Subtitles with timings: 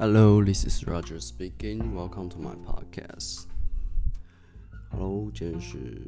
[0.00, 1.92] Hello, this is Roger speaking.
[1.92, 3.46] Welcome to my podcast.
[4.92, 6.00] Hello，今天是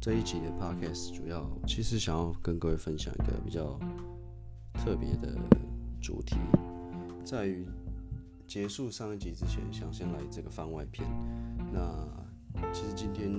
[0.00, 3.78] 这一集的 podcast，主要其实想要跟各位分享一个比较
[4.74, 5.38] 特别的
[6.00, 6.34] 主题，
[7.24, 7.68] 在于
[8.48, 11.08] 结束上一集之前，想先来这个番外篇。
[11.72, 12.04] 那
[12.72, 13.30] 其实今天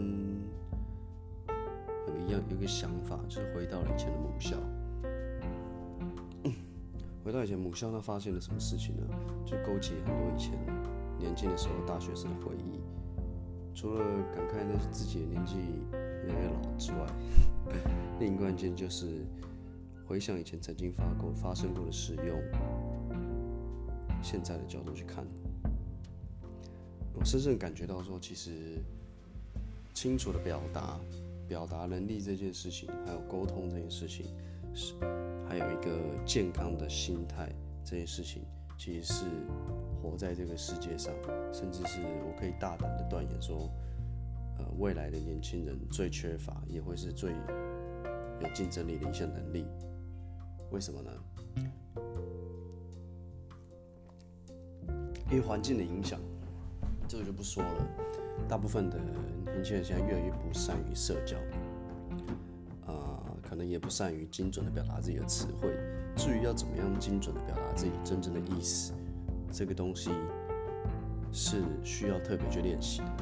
[2.07, 4.57] 有一样有一个想法，就是回到了以前的母校。
[7.33, 9.01] 回到以前母校，他发现了什么事情呢？
[9.43, 10.51] 就勾起很多以前
[11.17, 12.79] 年轻的时候大学生的回忆。
[13.73, 15.55] 除了感慨那是自己的年纪
[16.27, 17.07] 越来越老之外，
[18.19, 19.25] 另一关键就是
[20.05, 22.39] 回想以前曾经发过发生过的事，用
[24.21, 25.25] 现在的角度去看。
[27.15, 28.77] 我深深感觉到说，其实
[29.91, 30.99] 清楚的表达、
[31.47, 34.27] 表达能力这件事情，还有沟通这件事情，
[34.75, 34.93] 是。
[35.47, 37.49] 还有一个健康的心态，
[37.83, 38.43] 这件事情
[38.77, 39.25] 其实是
[40.01, 41.13] 活在这个世界上，
[41.51, 43.69] 甚至是我可以大胆的断言说，
[44.57, 49.65] 呃，未来的年轻人最缺乏，也会是最有竞争力的一项能力。
[50.71, 51.11] 为什么呢？
[55.29, 56.19] 因为环境的影响，
[57.07, 57.87] 这个就不说了。
[58.47, 58.99] 大部分的
[59.45, 61.37] 年轻人现在越来越不善于社交。
[63.53, 65.69] 可能也不善于精准的表达自己的词汇。
[66.15, 68.93] 至于要怎么样精准的表达自己真正的意思，
[69.51, 70.09] 这个东西
[71.31, 73.13] 是需要特别去练习的。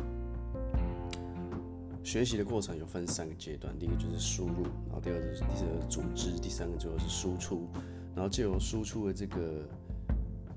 [2.01, 7.67] 学习的过程有分三个阶段，第一个就是输入，然后第二个是第二个组织，第三个最后是输出。
[8.15, 9.67] 然后借由输出的这个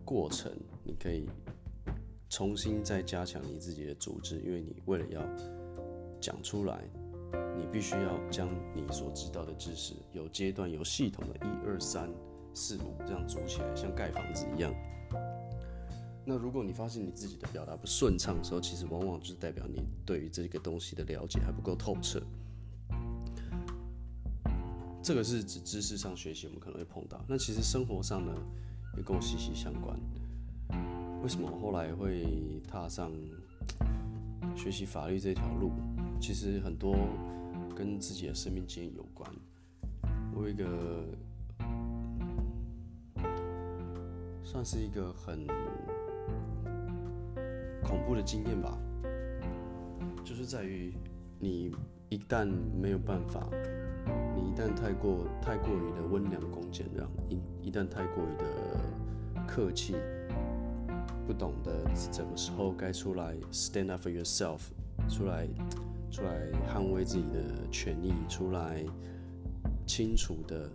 [0.05, 0.53] 过程，
[0.85, 1.29] 你可以
[2.29, 5.21] 重新再加强你自己的组织，因为你为了要
[6.21, 6.85] 讲出来。
[7.57, 12.09] 你必须要将你所知道的知识有阶段、有系统的，一二三
[12.55, 14.73] 四五这样组起来，像盖房子一样。
[16.25, 22.23] 那如果你发现你自己的表达不顺畅的时候，其实往往就是代表你对于这个东西的了解还不够透彻。
[25.03, 27.23] 这个是指知识上学习，我们可能会碰到。
[27.29, 28.33] 那其实生活上呢，
[28.97, 29.95] 也跟我息息相关。
[31.23, 33.13] 为什么我后来会踏上
[34.57, 35.73] 学习法律这条路？
[36.25, 36.97] 其实很多。
[37.77, 39.29] 跟自己的生命经验有关。
[40.33, 41.05] 我有一个
[44.45, 45.45] 算是一个很
[47.83, 48.79] 恐怖的经验吧，
[50.25, 50.95] 就是在于
[51.41, 51.75] 你
[52.11, 52.49] 一旦
[52.81, 53.51] 没有办法，
[54.37, 59.97] 你一旦太过太过于的温良恭俭让，一一旦太过于的客气，
[61.27, 64.61] 不懂得什么时候该出来 stand up for yourself，
[65.09, 65.49] 出来。
[66.15, 68.85] 出来捍卫自己的权益，出来
[69.85, 70.71] 清楚的、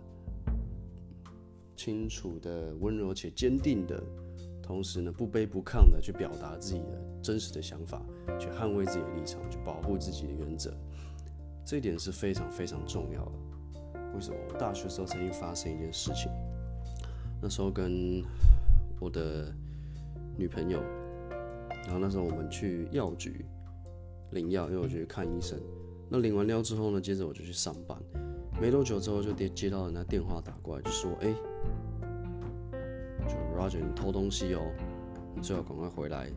[1.74, 4.02] 清楚的、温柔且坚定的，
[4.62, 8.02] 同时呢不卑不亢的去表达自己的真实的想法，
[8.38, 10.74] 去捍卫自己的立场，去保护自己的原则，
[11.64, 13.32] 这一点是非常非常重要的。
[14.14, 14.36] 为什么？
[14.46, 16.30] 我大学时候曾经发生一件事情，
[17.40, 18.22] 那时候跟
[19.00, 19.50] 我的
[20.36, 20.82] 女朋友，
[21.84, 23.46] 然后那时候我们去药局。
[24.32, 25.58] 领药，因为我就去看医生。
[26.08, 27.96] 那领完药之后呢，接着我就去上班。
[28.60, 31.34] 没多久之后，就接接到人家电话打过来，就说：“哎，
[33.26, 34.60] 就 Roger，你偷东西哦，
[35.34, 36.28] 你最好赶快回来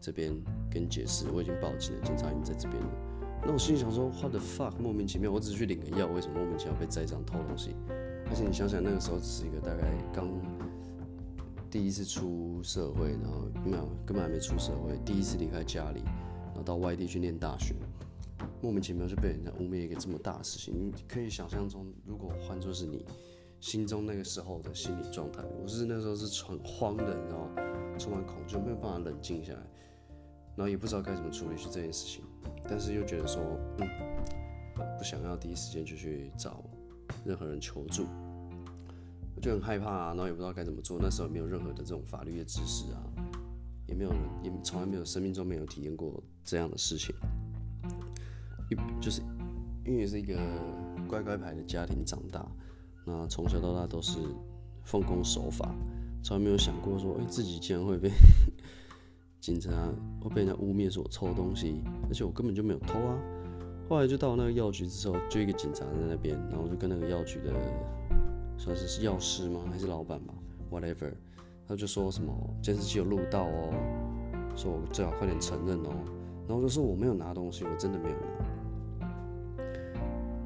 [0.00, 0.32] 这边
[0.70, 1.26] 跟你解释。
[1.30, 2.88] 我已经报警了，警察已经在这边了。”
[3.44, 4.72] 那我心里想说：“What the fuck？
[4.78, 7.74] 莫名其妙，我只是去领个药，为什么莫名其妙被栽赃偷东西？
[8.28, 10.28] 而且你想想，那个时候只是一个大概刚
[11.70, 16.02] 第一次出社会，然后没有根本还没出社会，第一次离开家里。”
[16.62, 17.74] 到外地去念大学，
[18.62, 20.74] 莫名其妙就被人家污蔑一个这么大的事情。
[20.74, 23.04] 你可以想象中，如果换作是你
[23.60, 27.54] 心中那个时候的心理状态，我是那时候是很慌的，你知道吗？
[27.98, 29.60] 充满恐惧，没有办法冷静下来，
[30.56, 32.24] 然后也不知道该怎么处理这件事情，
[32.64, 33.42] 但是又觉得说，
[33.78, 33.88] 嗯，
[34.96, 36.64] 不想要第一时间就去找
[37.26, 38.06] 任何人求助，
[39.36, 40.98] 我就很害怕啊，然后也不知道该怎么做。
[40.98, 43.02] 那时候也没有任何的这种法律的知识啊。
[43.90, 47.14] 也没有人，也从来没有生命中没有体验过这样的事情。
[48.70, 49.20] 一就是
[49.84, 50.38] 因为是一个
[51.08, 52.46] 乖乖牌的家庭长大，
[53.04, 54.18] 那从小到大都是
[54.84, 55.74] 奉公守法，
[56.22, 58.08] 从来没有想过说，哎，自己竟然会被
[59.40, 59.70] 警察
[60.22, 63.18] 会被人家污蔑说我偷东西，而且我根本就没有偷啊。
[63.88, 67.52] 后来就到那个药局之后，就一个警察在那边，然后就跟那个药局的
[68.56, 70.34] 算是是药师吗，还是老板吧
[70.70, 71.12] ，whatever。
[71.70, 73.72] 他就说什么监视器有录到哦，
[74.56, 75.92] 说我最好快点承认哦，
[76.48, 78.26] 然后就说我没有拿东西，我真的没有拿。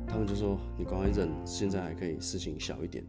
[0.07, 3.03] 他们就说你赶快认，现在还可以，事情小一点。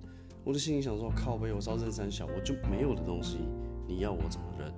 [0.45, 3.39] 我的心里想说，靠背，我知道认三小，我就没有的东西，
[3.85, 4.71] 你要我怎么认？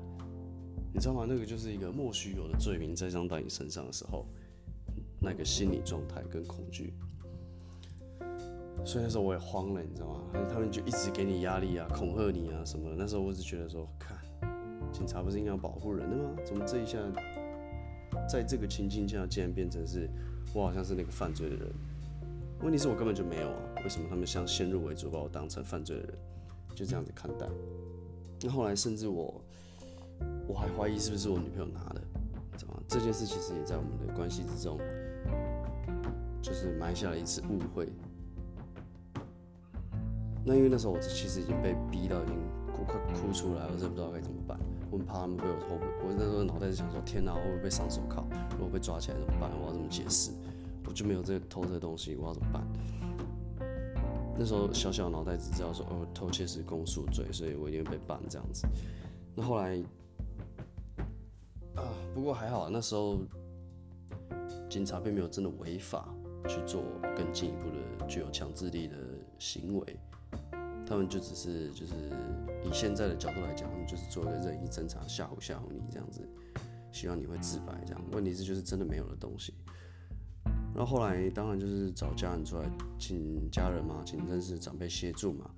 [0.92, 1.24] 你知道吗？
[1.30, 4.26] 那个就是一个莫须有的罪名栽赃到你身上的时候，
[5.22, 6.92] 那个心理状态跟恐惧。
[8.86, 10.22] 所以那时候我也慌了，你知道吗？
[10.50, 12.96] 他们就一直给你压力啊，恐吓你啊什么的。
[12.98, 14.18] 那时候我只觉得说，看，
[14.94, 16.30] 警察不是应该要保护人的吗？
[16.46, 16.98] 怎么这一下，
[18.30, 20.10] 在这个情境下，竟然变成是
[20.54, 21.68] 我好像是那个犯罪的人？
[22.62, 23.60] 问题是我根本就没有啊！
[23.84, 26.14] 为什么他们像先入为主把我当成犯罪的人，
[26.74, 27.46] 就这样子看待？
[28.42, 29.40] 那后来甚至我，
[30.48, 32.02] 我还怀疑是不是我女朋友拿的，
[32.58, 32.82] 知道吗？
[32.88, 34.80] 这件事其实也在我们的关系之中，
[36.42, 37.90] 就是埋下了一次误会。
[40.48, 42.36] 那因为那时候我其实已经被逼到已经
[42.72, 44.58] 哭快哭出来，我真的不知道该怎么办。
[44.90, 45.78] 我很怕他们被我偷，
[46.08, 48.24] 我那时候脑袋就想说：天哪，会不会被上手铐？
[48.52, 49.52] 如果被抓起来怎么办？
[49.60, 50.32] 我要怎么解释？
[50.86, 52.64] 我就没有这个偷这个东西，我要怎么办？
[54.40, 58.66] 那时候小小脑袋只知道说，哦，偷窃是公诉罪，所以我一定会被办这样子。
[59.36, 59.78] 那后来
[61.76, 61.84] 啊，
[62.14, 63.18] 不过还好，那时候
[64.70, 66.08] 警察并没有真的违法
[66.48, 66.84] 去做
[67.18, 68.96] 更进一步的具有强制力的
[69.38, 70.00] 行为，
[70.88, 71.94] 他们就只是就是
[72.64, 76.22] 以现在的角度来讲，他们就是做一个任意侦查，吓唬吓唬你这样子，
[76.92, 78.02] 希望你会自白这样。
[78.14, 79.54] 问题是就是真的没有的东西。
[80.74, 85.50] 然后后来当然就是找家人出来，请家人嘛，请认识长辈协助嘛。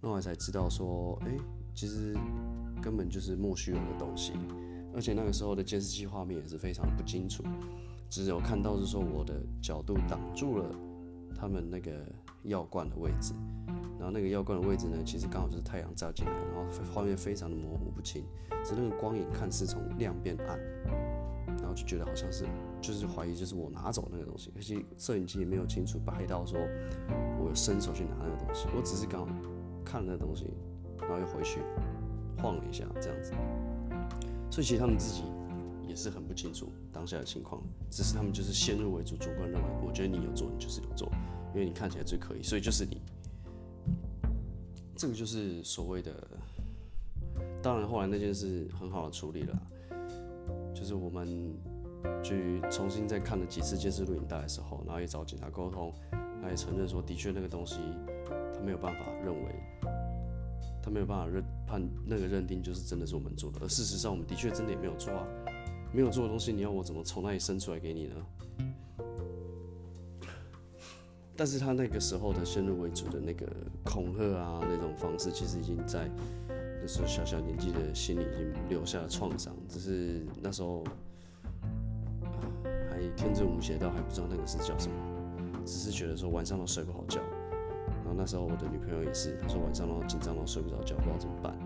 [0.00, 1.36] 那我才知道说，哎，
[1.74, 2.14] 其实
[2.80, 4.32] 根本就是莫须有的东西，
[4.94, 7.42] 而且那个时候的监视器画面也是非常不清楚，
[8.08, 10.70] 只有看到是说我的角度挡住了
[11.34, 11.90] 他们那个
[12.44, 13.32] 药罐的位置，
[13.98, 16.64] 然后那个药罐的位置呢，其实刚好就是太阳照进来，然后
[16.94, 18.24] 画面非常的模糊不清，
[18.64, 20.58] 只那个光影看似从亮变暗。
[21.60, 22.46] 然后就觉得好像是，
[22.80, 26.58] 就是怀疑就是我拿走那个东西，可惜摄影机也没有清楚拍到说
[27.38, 29.26] 我伸手去拿那个东西，我只是刚
[29.84, 30.46] 看了那个东西，
[31.00, 31.60] 然后又回去
[32.38, 33.32] 晃了一下这样子，
[34.50, 35.24] 所以其实他们自己
[35.86, 41.10] 也是很不清楚当下的情况，只是他们就是先入为主，主观认为我觉得你有做，你就是有做，
[41.52, 43.02] 因为你看起来最可以，所以就是你，
[44.98, 46.12] 这个就是所谓的，
[47.62, 49.56] 当然后来那件事很好的处理了。
[50.74, 51.54] 就是我们
[52.20, 55.94] 去重新再看了几次监视录影带的时候，然后也找警察沟通，
[56.42, 57.76] 他也承认说，的确那个东西
[58.52, 59.54] 他没有办法认为，
[60.82, 65.24] 他没有办法认判那个认定就是真的是我们做的，而事实上我们的确真的也没有做啊，
[65.92, 68.16] 没有做的东西你要我怎么从那里生出来给你呢？
[71.38, 73.46] 但是他那个时候的先入为主的那个
[73.84, 76.10] 恐吓啊那种方式，其实已经在。
[76.80, 80.84] 那时候小小年纪的心里已经留下了创伤，只是那时候
[82.88, 84.94] 还天真无邪到还不知道那个是叫什么，
[85.64, 87.20] 只是觉得说晚上都睡不好觉。
[87.88, 91.56] 然后那时候我的女朋友也是，她说晚上都紧张到睡不着觉，不知道怎么办。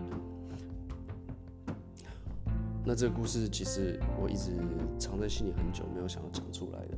[2.85, 4.51] 那这个故事其实我一直
[4.99, 6.97] 藏在心里很久，没有想要讲出来的。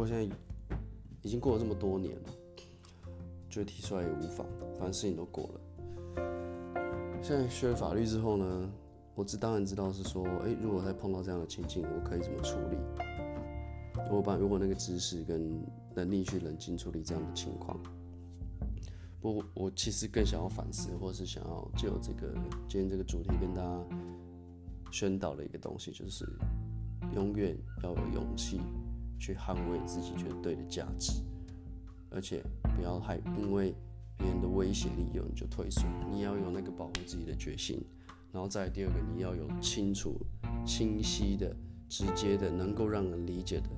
[0.00, 0.22] 过现在
[1.22, 2.30] 已经过了这么多年了。
[3.50, 5.60] 就提出来也无妨，反正事情都过了。
[7.20, 8.70] 现在学了法律之后呢，
[9.16, 12.76] 我知当然知道是说，诶，如果再碰到这样的情境，我可以怎么处理？
[14.08, 15.60] 我把如果那个知识跟
[15.96, 17.76] 能力去冷静处理这样的情况。
[19.20, 22.32] 不过我其实更想要反思，或是想要借由这个
[22.68, 23.84] 今天这个主题跟大家
[24.92, 26.24] 宣导的一个东西，就是
[27.16, 28.60] 永远要有勇气
[29.20, 31.22] 去捍卫自己觉得对的价值。
[32.12, 32.42] 而且
[32.74, 33.72] 不要害，因为
[34.18, 37.80] 别人的威胁利诱你就退缩，你要有那个保护自己的决心。
[38.32, 40.20] 然后再第二个，你要有清楚、
[40.66, 41.54] 清晰的、
[41.88, 43.68] 直接的、能够让人理解的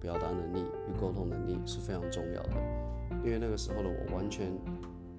[0.00, 2.56] 表达能力与沟通能力是非常重要的。
[3.22, 4.50] 因为那个时候的我，完全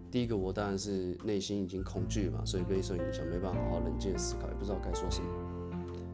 [0.09, 5.27] 第一个我当然是内心已经恐惧嘛，所以被受影响，没办法好好冷静思考，也不知道该说什么，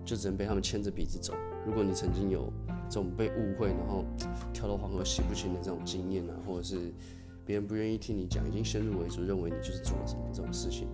[0.03, 1.33] 就只能被他们牵着鼻子走。
[1.65, 2.51] 如果你曾经有。
[2.89, 4.03] 这种被误会，然后
[4.51, 6.91] 跳到黄河洗不清的这种经验啊，或者是
[7.45, 10.87] 别人不愿意听你讲，已经先入为主认为你就是做了什么这种事情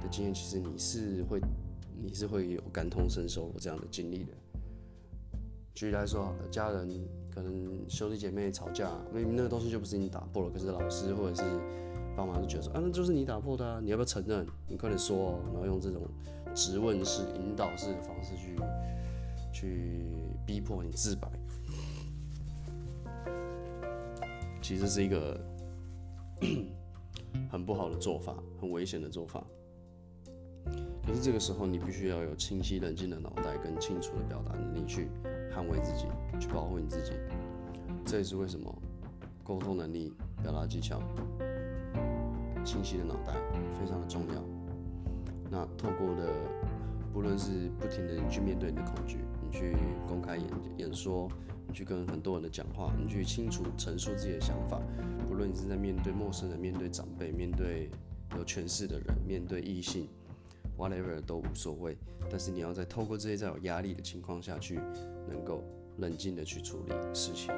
[0.00, 1.40] 的经验，其实你是会，
[2.00, 4.32] 你是会有感同身受这样的经历的。
[5.74, 6.88] 举例来说，家人
[7.34, 7.52] 可能
[7.88, 11.42] 兄弟姐妹吵架，明明那个东西就不是你打破了，可是老师或者是
[12.16, 14.46] 爸妈就觉得说啊，那就是你打破的啊，你要不要承认？
[14.68, 16.02] 你快点说，然后用这种
[16.54, 18.54] 质问式、引导式的方式去
[19.54, 20.02] 去。
[20.46, 21.26] 逼迫你自白，
[24.60, 25.40] 其实是一个
[27.50, 29.42] 很不好的做法，很危险的做法。
[31.06, 35.08] 可是这个时候，你必须要有清晰冷静的脑袋，跟清楚的表达能力，去
[35.50, 36.04] 捍卫自己，
[36.38, 37.12] 去保护你自己。
[38.04, 38.70] 这也是为什么
[39.42, 41.00] 沟通能力表达技巧、
[42.62, 43.32] 清晰的脑袋
[43.80, 44.44] 非常的重要。
[45.50, 46.30] 那透过的，
[47.14, 49.20] 不论是不停的你去面对你的恐惧，
[49.54, 49.76] 去
[50.08, 50.46] 公开演
[50.78, 51.30] 演说，
[51.68, 54.80] 你去跟很多人的讲话，你去清楚陈述自己的想法，
[55.28, 57.88] 不论你是在面对陌生人、面对长辈、面对
[58.36, 60.08] 有权势的人、面对异性
[60.76, 61.96] ，whatever 都无所谓。
[62.28, 64.80] 但是你要在透过这些在有压力的情况下去，
[65.28, 65.62] 能够
[65.98, 67.54] 冷静的去处理事情。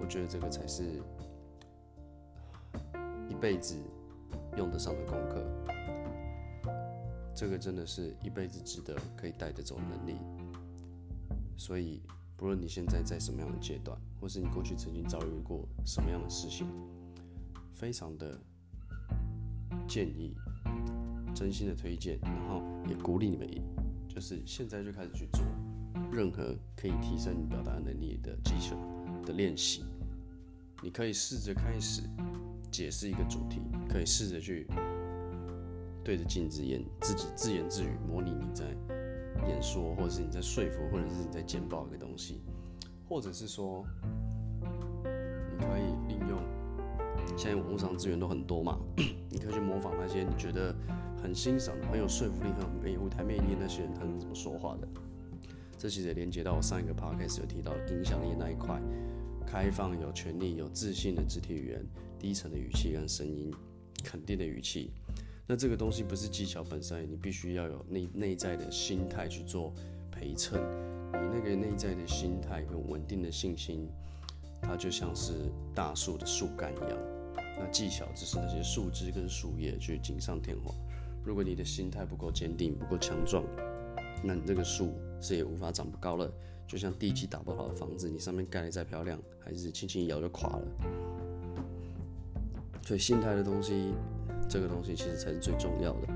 [0.00, 0.84] 我觉得这个才是
[3.28, 3.74] 一辈子
[4.56, 5.44] 用得上的功课。
[7.34, 10.16] 这个真的是一辈子值得可以带得走能力。
[11.60, 12.00] 所以，
[12.38, 16.66] 不论你现在在什么样的阶段，或是你过去曾经遭遇过什么样的事情，
[17.70, 18.40] 非常的
[19.86, 20.34] 建议，
[21.34, 23.46] 真心的推荐，然后也鼓励你们，
[24.08, 25.42] 就是现在就开始去做
[26.10, 28.74] 任何可以提升你表达能力的技巧
[29.26, 29.84] 的练习。
[30.82, 32.00] 你可以试着开始
[32.70, 34.66] 解释一个主题，可以试着去
[36.02, 38.64] 对着镜子演自己自言自语，模拟你在
[39.48, 42.40] 演说，或者是你在说服，或者是你在简报一个东西，
[43.08, 43.84] 或者是说
[45.02, 46.38] 你可以利用
[47.36, 48.78] 现在网络上资源都很多嘛，
[49.30, 50.74] 你可以去模仿那些你觉得
[51.22, 52.50] 很欣赏、很有说服力、
[52.82, 54.88] 很有舞台魅力那些人，他们怎么说话的。
[55.78, 58.80] 这其实也连接到我上一个 podcast 有提到影响力那一块。
[59.46, 61.84] 开放、有权利、有自信的肢体语言，
[62.18, 63.52] 低沉的语气跟声音，
[64.04, 64.92] 肯定的语气。
[65.50, 69.74] 那这个东西不是技巧本身，你必须要有内内在的心态去做
[70.08, 70.62] 陪衬。
[71.12, 73.88] 你那个内在的心态跟稳定的信心，
[74.62, 75.32] 它就像是
[75.74, 76.96] 大树的树干一样。
[77.58, 80.72] 那技巧只是那些树枝跟树叶去锦上添花。
[81.24, 83.42] 如果你的心态不够坚定、不够强壮，
[84.22, 86.32] 那你这个树是也无法长不高了。
[86.64, 90.62] 就像地基打不好的房子，你上面盖的再漂亮，还是轻轻一摇就垮了。
[92.86, 93.92] 所以心态的东西，
[94.50, 96.08] 这个东西其实才是最重要的。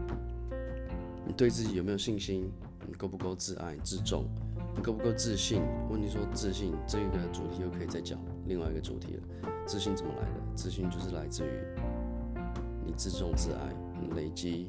[1.25, 2.51] 你对自己有没有信心？
[2.85, 4.25] 你够不够自爱、自重？
[4.75, 5.63] 你够不够自信？
[5.89, 9.23] 问题说自信这个主题又可以再讲另外一个主题了。
[9.65, 10.41] 自信怎么来的？
[10.57, 11.49] 自信就是来自于
[12.85, 13.73] 你自重、自爱，
[14.03, 14.69] 你累积，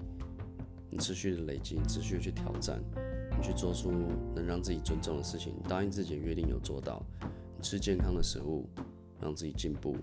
[0.91, 2.79] 你持续的累积，你持续的去挑战。
[3.37, 3.91] 你去做出
[4.33, 7.03] 能让自己尊重的事情，答应自己的约定有做到。
[7.57, 8.69] 你吃健康的食物，
[9.19, 9.97] 让自己进步。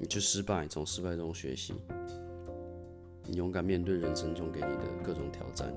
[0.00, 1.74] 你去失败，从失败中学习。
[3.24, 5.74] 你勇敢面对人生中给你的各种挑战。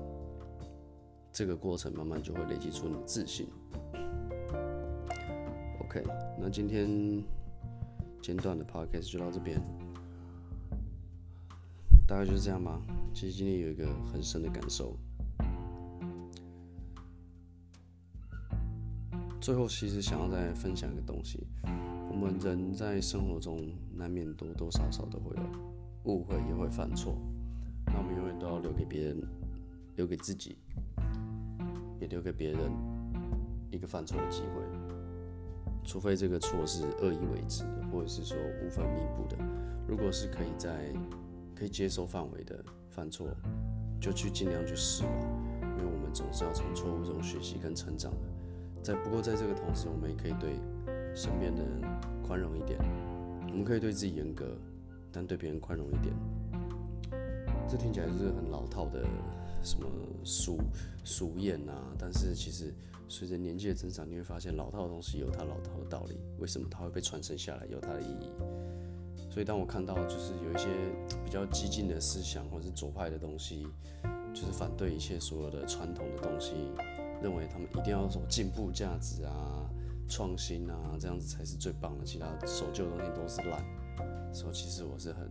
[1.32, 3.48] 这个过程慢慢就会累积出你的自信。
[5.80, 6.02] OK，
[6.38, 7.22] 那今天
[8.20, 9.60] 简短的 Podcast 就到这边，
[12.06, 12.80] 大概就是这样吧。
[13.12, 14.96] 其实今天有一个很深的感受。
[19.40, 21.44] 最后，其实想要再分享一个东西。
[22.22, 23.58] 我们人在生活中
[23.96, 25.42] 难免多多少少都会有
[26.04, 27.16] 误会，也会犯错。
[27.86, 29.20] 那我们永远都要留给别人，
[29.96, 30.56] 留给自己，
[31.98, 32.60] 也留给别人
[33.72, 34.62] 一个犯错的机会。
[35.82, 39.36] 除非这个错是恶意为之的，或者是说无法弥补的。
[39.88, 40.92] 如果是可以在
[41.56, 43.26] 可以接受范围的犯错，
[44.00, 45.10] 就去尽量去试吧。
[45.60, 48.28] 因为我们总是要从错误中学习跟成长的。
[48.80, 50.52] 在不过，在这个同时，我们也可以对
[51.14, 51.80] 身边的人
[52.22, 52.78] 宽容一点。
[53.48, 54.56] 我们可以对自己严格，
[55.12, 56.14] 但对别人宽容一点。
[57.68, 59.04] 这听起来就是很老套的
[59.62, 59.86] 什么
[60.24, 60.58] 俗
[61.04, 62.74] 俗谚啊，但是其实
[63.08, 66.18] 随着年纪的增长，你会发现老套的东西有它老套的道理。
[66.38, 67.66] 为什么它会被传承下来？
[67.66, 68.30] 有它的意义。
[69.30, 70.68] 所以当我看到就是有一些
[71.24, 73.66] 比较激进的思想，或者是左派的东西，
[74.34, 76.52] 就是反对一切所有的传统的东西。
[77.22, 79.70] 认为他们一定要走进步价值啊、
[80.12, 82.04] 创新啊，这样子才是最棒的。
[82.04, 83.64] 其他守旧的东西都是烂。
[84.30, 85.30] 所以其实我是很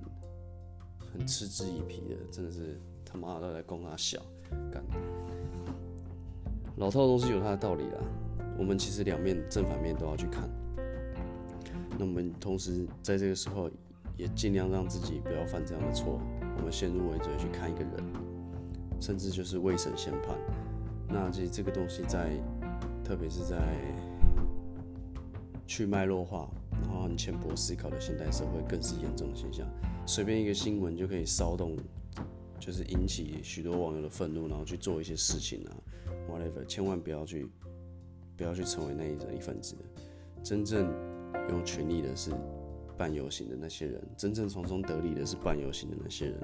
[1.13, 4.19] 很嗤之以鼻的，真的是他妈的在供他小
[4.71, 4.83] 干。
[6.77, 7.99] 老套的东西有它的道理啦，
[8.57, 10.49] 我们其实两面正反面都要去看。
[11.99, 13.69] 那我们同时在这个时候
[14.17, 16.19] 也尽量让自己不要犯这样的错。
[16.57, 18.03] 我们先入为主去看一个人，
[18.99, 20.35] 甚至就是未审先判。
[21.07, 22.31] 那其实这个东西在，
[23.03, 23.57] 特别是在
[25.71, 26.49] 去脉络化，
[26.81, 29.65] 然后很浅薄思考的现代社会，更是严重的现象。
[30.05, 31.77] 随便一个新闻就可以骚动，
[32.59, 35.71] 就是引起许多网友的愤怒，然后去做一些事情啊
[36.29, 37.49] ，whatever，千万不要去，
[38.35, 39.83] 不要去成为那一人一份子的。
[40.43, 40.91] 真正
[41.49, 42.31] 有权利的是
[42.97, 46.37] 半游行的那些人，真正从中得利的是半游行的那些人，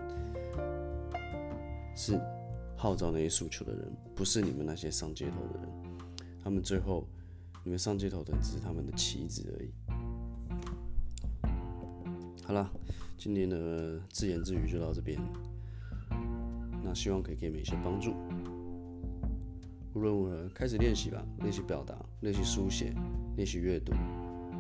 [1.94, 2.18] 是。
[2.78, 5.70] 号召那些诉求的人，不是你们那些上街头的人，
[6.44, 7.06] 他们最后，
[7.68, 9.70] 你们上街头的只是他们的棋子而已。
[12.42, 12.72] 好了，
[13.18, 15.20] 今天的自言自语就到这边。
[16.82, 18.14] 那希望可以给你们一些帮助。
[19.94, 22.94] 无论如何，开始练习吧，练习表达，练习书写，
[23.36, 23.92] 练习阅读、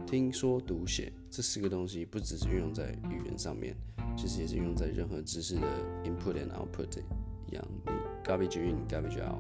[0.06, 3.74] 听说读写这四个东西，不只是运用在语言上面，
[4.18, 5.62] 其实也是运用在任何知识的
[6.04, 7.00] input and output
[7.50, 7.66] 一样。
[7.86, 7.92] 你
[8.30, 9.40] garbage in，garbage out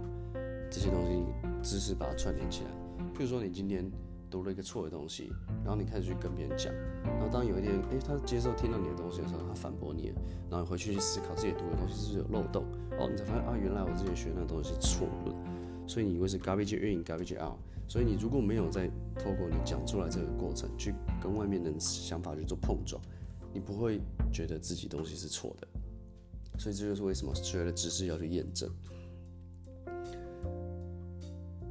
[0.71, 1.21] 这些东西，
[1.61, 2.86] 知识把它串联起来。
[3.17, 3.89] 譬如说，你今天。
[4.29, 5.31] 读了一个错的东西，
[5.63, 10.11] 然后你开始去跟别人讲，然后当有一天，诶，他接受听到你的东西的时候，他反驳你，
[10.49, 12.65] 然后你回去去思考自己读的东西是不是有漏洞，
[12.99, 15.33] 哦，你才发现啊，原来我之前学那个东西是错的，
[15.87, 17.57] 所以你以为是 garbage in，garbage out，
[17.87, 20.93] 所以你如果没有在透过你讲出来这个过程去
[21.23, 23.01] 跟外面的想法去做碰撞，
[23.53, 25.67] 你不会觉得自己东西是错的，
[26.59, 28.69] 所以这就是为什么学了知识要去验证。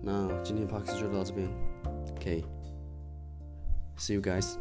[0.06, 1.48] 那今天 p a r k 就到这边。
[2.16, 2.44] Okay.
[3.98, 4.58] See you guys.